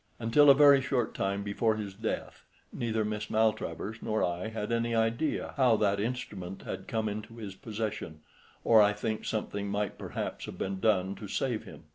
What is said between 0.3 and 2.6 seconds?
a very short time before his death